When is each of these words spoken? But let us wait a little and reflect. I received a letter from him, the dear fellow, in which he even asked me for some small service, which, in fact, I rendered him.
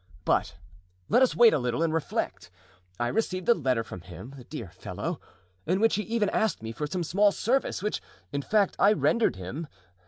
But 0.25 0.55
let 1.09 1.21
us 1.21 1.35
wait 1.35 1.53
a 1.53 1.59
little 1.59 1.83
and 1.83 1.93
reflect. 1.93 2.49
I 2.99 3.07
received 3.07 3.47
a 3.49 3.53
letter 3.53 3.83
from 3.83 4.01
him, 4.01 4.33
the 4.35 4.43
dear 4.43 4.69
fellow, 4.71 5.19
in 5.67 5.79
which 5.79 5.93
he 5.93 6.01
even 6.01 6.27
asked 6.31 6.63
me 6.63 6.71
for 6.71 6.87
some 6.87 7.03
small 7.03 7.31
service, 7.31 7.83
which, 7.83 8.01
in 8.31 8.41
fact, 8.41 8.75
I 8.79 8.93
rendered 8.93 9.35
him. 9.35 9.67